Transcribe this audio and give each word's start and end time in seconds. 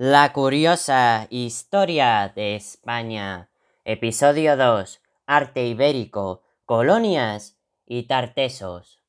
La 0.00 0.32
curiosa 0.32 1.26
historia 1.28 2.32
de 2.32 2.54
España. 2.54 3.50
Episodio 3.84 4.56
2. 4.56 5.02
Arte 5.26 5.66
ibérico, 5.66 6.44
colonias 6.66 7.58
y 7.84 8.04
tartesos. 8.04 9.02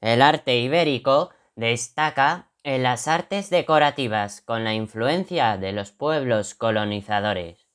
El 0.00 0.22
arte 0.22 0.60
ibérico 0.60 1.30
destaca 1.56 2.52
en 2.62 2.84
las 2.84 3.08
artes 3.08 3.50
decorativas 3.50 4.42
con 4.42 4.62
la 4.62 4.74
influencia 4.74 5.56
de 5.56 5.72
los 5.72 5.90
pueblos 5.90 6.54
colonizadores. 6.54 7.66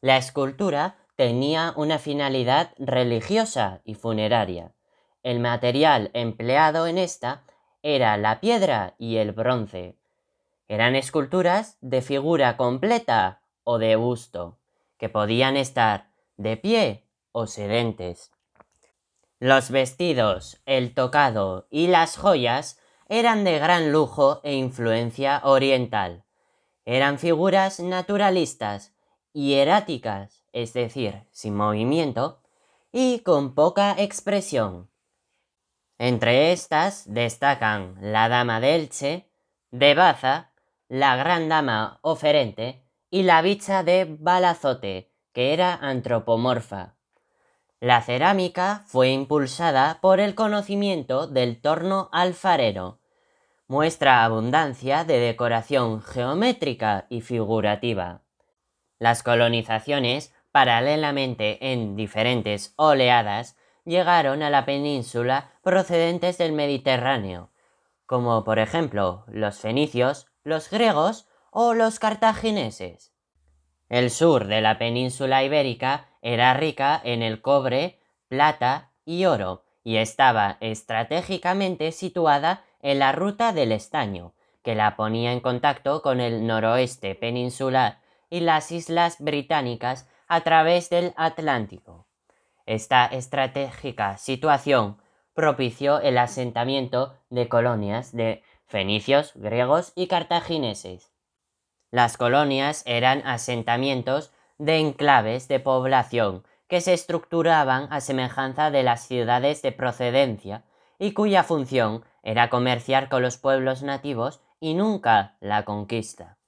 La 0.00 0.18
escultura 0.18 0.98
tenía 1.16 1.74
una 1.74 1.98
finalidad 1.98 2.74
religiosa 2.78 3.80
y 3.84 3.96
funeraria. 3.96 4.70
El 5.24 5.40
material 5.40 6.12
empleado 6.14 6.86
en 6.86 6.98
esta 6.98 7.42
era 7.82 8.16
la 8.18 8.38
piedra 8.38 8.94
y 8.98 9.16
el 9.16 9.32
bronce. 9.32 9.96
Eran 10.72 10.96
esculturas 10.96 11.76
de 11.82 12.00
figura 12.00 12.56
completa 12.56 13.42
o 13.62 13.76
de 13.76 13.94
busto, 13.94 14.58
que 14.96 15.10
podían 15.10 15.58
estar 15.58 16.08
de 16.38 16.56
pie 16.56 17.06
o 17.30 17.46
sedentes. 17.46 18.32
Los 19.38 19.70
vestidos, 19.70 20.62
el 20.64 20.94
tocado 20.94 21.66
y 21.68 21.88
las 21.88 22.16
joyas 22.16 22.80
eran 23.10 23.44
de 23.44 23.58
gran 23.58 23.92
lujo 23.92 24.40
e 24.44 24.54
influencia 24.54 25.42
oriental. 25.44 26.24
Eran 26.86 27.18
figuras 27.18 27.78
naturalistas, 27.78 28.94
hieráticas, 29.34 30.42
es 30.52 30.72
decir, 30.72 31.26
sin 31.32 31.54
movimiento, 31.54 32.40
y 32.92 33.18
con 33.18 33.54
poca 33.54 33.94
expresión. 33.98 34.90
Entre 35.98 36.52
estas 36.52 37.12
destacan 37.12 37.98
la 38.00 38.30
Dama 38.30 38.58
de 38.58 38.76
Elche, 38.76 39.28
de 39.70 39.92
Baza, 39.92 40.51
la 40.92 41.16
Gran 41.16 41.48
Dama 41.48 42.00
Oferente 42.02 42.84
y 43.08 43.22
la 43.22 43.40
Bicha 43.40 43.82
de 43.82 44.06
Balazote, 44.20 45.10
que 45.32 45.54
era 45.54 45.74
antropomorfa. 45.74 46.96
La 47.80 48.02
cerámica 48.02 48.84
fue 48.88 49.08
impulsada 49.08 50.00
por 50.02 50.20
el 50.20 50.34
conocimiento 50.34 51.26
del 51.26 51.62
torno 51.62 52.10
alfarero. 52.12 53.00
Muestra 53.68 54.22
abundancia 54.22 55.04
de 55.04 55.18
decoración 55.18 56.02
geométrica 56.02 57.06
y 57.08 57.22
figurativa. 57.22 58.20
Las 58.98 59.22
colonizaciones, 59.22 60.34
paralelamente 60.50 61.72
en 61.72 61.96
diferentes 61.96 62.74
oleadas, 62.76 63.56
llegaron 63.86 64.42
a 64.42 64.50
la 64.50 64.66
península 64.66 65.52
procedentes 65.62 66.36
del 66.36 66.52
Mediterráneo, 66.52 67.50
como 68.04 68.44
por 68.44 68.58
ejemplo 68.58 69.24
los 69.28 69.58
fenicios, 69.58 70.31
los 70.44 70.70
griegos 70.70 71.28
o 71.50 71.74
los 71.74 71.98
cartagineses. 71.98 73.12
El 73.88 74.10
sur 74.10 74.46
de 74.46 74.60
la 74.60 74.78
península 74.78 75.44
ibérica 75.44 76.08
era 76.22 76.54
rica 76.54 77.00
en 77.04 77.22
el 77.22 77.42
cobre, 77.42 78.00
plata 78.28 78.90
y 79.04 79.26
oro, 79.26 79.64
y 79.84 79.96
estaba 79.96 80.56
estratégicamente 80.60 81.92
situada 81.92 82.64
en 82.80 82.98
la 82.98 83.12
ruta 83.12 83.52
del 83.52 83.72
estaño, 83.72 84.34
que 84.62 84.74
la 84.74 84.96
ponía 84.96 85.32
en 85.32 85.40
contacto 85.40 86.02
con 86.02 86.20
el 86.20 86.46
noroeste 86.46 87.14
peninsular 87.14 88.00
y 88.30 88.40
las 88.40 88.72
islas 88.72 89.16
británicas 89.18 90.08
a 90.28 90.40
través 90.40 90.88
del 90.88 91.12
Atlántico. 91.16 92.06
Esta 92.64 93.06
estratégica 93.06 94.16
situación 94.16 94.96
propició 95.34 96.00
el 96.00 96.16
asentamiento 96.18 97.14
de 97.28 97.48
colonias 97.48 98.12
de 98.12 98.42
fenicios, 98.72 99.32
griegos 99.34 99.92
y 99.94 100.06
cartagineses. 100.06 101.12
Las 101.90 102.16
colonias 102.16 102.82
eran 102.86 103.20
asentamientos 103.26 104.32
de 104.56 104.78
enclaves 104.78 105.46
de 105.46 105.60
población 105.60 106.42
que 106.68 106.80
se 106.80 106.94
estructuraban 106.94 107.86
a 107.90 108.00
semejanza 108.00 108.70
de 108.70 108.82
las 108.82 109.06
ciudades 109.06 109.60
de 109.60 109.72
procedencia 109.72 110.64
y 110.98 111.12
cuya 111.12 111.44
función 111.44 112.02
era 112.22 112.48
comerciar 112.48 113.10
con 113.10 113.20
los 113.20 113.36
pueblos 113.36 113.82
nativos 113.82 114.40
y 114.58 114.72
nunca 114.72 115.36
la 115.40 115.66
conquista. 115.66 116.38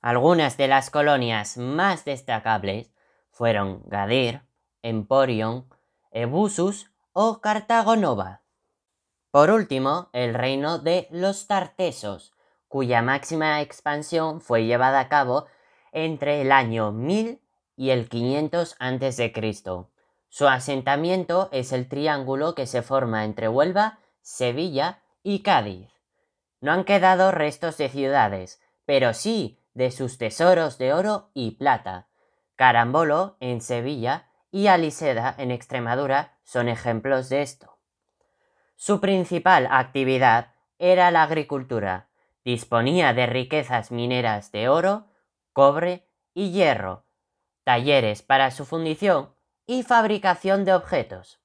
Algunas 0.00 0.56
de 0.56 0.68
las 0.68 0.88
colonias 0.88 1.58
más 1.58 2.06
destacables 2.06 2.94
fueron 3.30 3.82
Gadir, 3.84 4.40
Emporion, 4.80 5.68
Ebusus 6.12 6.90
o 7.12 7.42
Cartago 7.42 7.94
Nova. 7.94 8.45
Por 9.36 9.50
último, 9.50 10.08
el 10.14 10.32
reino 10.32 10.78
de 10.78 11.08
los 11.10 11.46
Tartesos, 11.46 12.32
cuya 12.68 13.02
máxima 13.02 13.60
expansión 13.60 14.40
fue 14.40 14.64
llevada 14.64 14.98
a 14.98 15.10
cabo 15.10 15.44
entre 15.92 16.40
el 16.40 16.50
año 16.50 16.90
1000 16.90 17.42
y 17.76 17.90
el 17.90 18.08
500 18.08 18.76
a.C. 18.78 19.32
Su 20.30 20.48
asentamiento 20.48 21.50
es 21.52 21.72
el 21.72 21.86
triángulo 21.86 22.54
que 22.54 22.64
se 22.64 22.80
forma 22.80 23.26
entre 23.26 23.50
Huelva, 23.50 23.98
Sevilla 24.22 25.02
y 25.22 25.42
Cádiz. 25.42 25.90
No 26.62 26.72
han 26.72 26.84
quedado 26.84 27.30
restos 27.30 27.76
de 27.76 27.90
ciudades, 27.90 28.62
pero 28.86 29.12
sí 29.12 29.60
de 29.74 29.90
sus 29.90 30.16
tesoros 30.16 30.78
de 30.78 30.94
oro 30.94 31.28
y 31.34 31.56
plata. 31.56 32.08
Carambolo, 32.54 33.36
en 33.40 33.60
Sevilla, 33.60 34.30
y 34.50 34.68
Aliseda, 34.68 35.34
en 35.36 35.50
Extremadura, 35.50 36.38
son 36.42 36.70
ejemplos 36.70 37.28
de 37.28 37.42
esto. 37.42 37.75
Su 38.76 39.00
principal 39.00 39.66
actividad 39.70 40.52
era 40.78 41.10
la 41.10 41.22
agricultura. 41.22 42.08
Disponía 42.44 43.14
de 43.14 43.26
riquezas 43.26 43.90
mineras 43.90 44.52
de 44.52 44.68
oro, 44.68 45.06
cobre 45.52 46.06
y 46.34 46.52
hierro, 46.52 47.04
talleres 47.64 48.22
para 48.22 48.50
su 48.50 48.66
fundición 48.66 49.34
y 49.66 49.82
fabricación 49.82 50.64
de 50.64 50.74
objetos. 50.74 51.40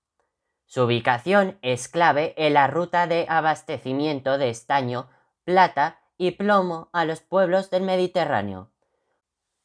Su 0.66 0.84
ubicación 0.84 1.58
es 1.62 1.88
clave 1.88 2.34
en 2.38 2.54
la 2.54 2.68
ruta 2.68 3.08
de 3.08 3.26
abastecimiento 3.28 4.38
de 4.38 4.50
estaño, 4.50 5.10
plata 5.46 6.02
y 6.18 6.32
plomo 6.32 6.90
a 6.92 7.06
los 7.06 7.22
pueblos 7.22 7.70
del 7.70 7.84
Mediterráneo. 7.84 8.70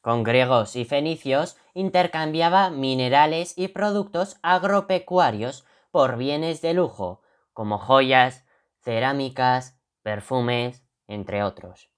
Con 0.01 0.23
griegos 0.23 0.77
y 0.77 0.85
fenicios 0.85 1.57
intercambiaba 1.73 2.69
minerales 2.69 3.57
y 3.57 3.67
productos 3.67 4.37
agropecuarios 4.41 5.65
por 5.91 6.17
bienes 6.17 6.61
de 6.61 6.73
lujo, 6.73 7.21
como 7.57 7.79
joyas, 7.79 8.45
cerámicas, 8.83 9.79
perfumes, 10.03 10.83
entre 11.07 11.41
otros. 11.41 11.89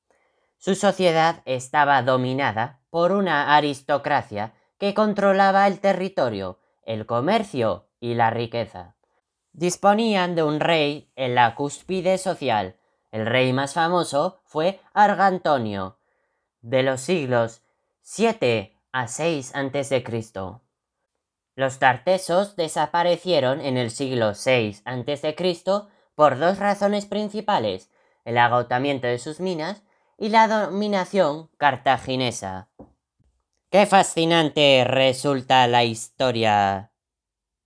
Su 0.58 0.74
sociedad 0.74 1.42
estaba 1.44 2.02
dominada 2.02 2.80
por 2.90 3.12
una 3.12 3.54
aristocracia 3.58 4.54
que 4.78 4.94
controlaba 4.94 5.68
el 5.68 5.82
territorio, 5.82 6.60
el 6.84 7.06
comercio 7.06 7.90
y 8.00 8.14
la 8.14 8.30
riqueza. 8.30 8.96
Disponían 9.52 10.34
de 10.34 10.44
un 10.44 10.62
rey 10.62 11.12
en 11.18 11.36
la 11.36 11.56
cúspide 11.56 12.18
social. 12.18 12.78
El 13.12 13.26
rey 13.26 13.52
más 13.52 13.74
famoso 13.74 14.40
fue 14.46 14.80
Argantonio, 14.94 15.98
de 16.62 16.84
los 16.84 17.02
siglos 17.02 17.64
7 18.04 18.78
a 18.94 19.08
6 19.10 19.54
a.C. 19.56 20.69
Los 21.60 21.78
tartesos 21.78 22.56
desaparecieron 22.56 23.60
en 23.60 23.76
el 23.76 23.92
siglo 23.92 24.32
VI 24.32 24.78
a.C. 24.86 25.36
por 26.16 26.40
dos 26.40 26.58
razones 26.58 27.06
principales, 27.06 27.90
el 28.24 28.38
agotamiento 28.38 29.08
de 29.08 29.20
sus 29.20 29.42
minas 29.42 29.84
y 30.18 30.30
la 30.30 30.48
dominación 30.48 31.50
cartaginesa. 31.58 32.70
¡Qué 33.70 33.86
fascinante 33.88 34.86
resulta 34.86 35.68
la 35.68 35.84
historia! 35.84 36.94